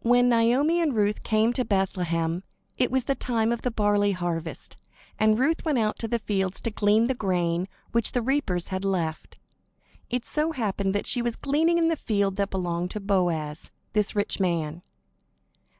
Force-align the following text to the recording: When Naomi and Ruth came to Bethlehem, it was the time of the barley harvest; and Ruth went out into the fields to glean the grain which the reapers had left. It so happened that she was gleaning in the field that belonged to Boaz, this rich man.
When 0.00 0.28
Naomi 0.28 0.80
and 0.80 0.96
Ruth 0.96 1.22
came 1.22 1.52
to 1.52 1.64
Bethlehem, 1.64 2.42
it 2.76 2.90
was 2.90 3.04
the 3.04 3.14
time 3.14 3.52
of 3.52 3.62
the 3.62 3.70
barley 3.70 4.10
harvest; 4.10 4.76
and 5.16 5.38
Ruth 5.38 5.64
went 5.64 5.78
out 5.78 5.94
into 5.94 6.08
the 6.08 6.18
fields 6.18 6.60
to 6.62 6.72
glean 6.72 7.04
the 7.04 7.14
grain 7.14 7.68
which 7.92 8.10
the 8.10 8.20
reapers 8.20 8.66
had 8.74 8.82
left. 8.84 9.38
It 10.10 10.24
so 10.26 10.50
happened 10.50 10.92
that 10.96 11.06
she 11.06 11.22
was 11.22 11.36
gleaning 11.36 11.78
in 11.78 11.86
the 11.86 11.94
field 11.94 12.34
that 12.34 12.50
belonged 12.50 12.90
to 12.90 12.98
Boaz, 13.00 13.70
this 13.92 14.16
rich 14.16 14.40
man. 14.40 14.82